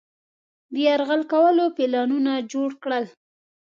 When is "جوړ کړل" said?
2.51-3.05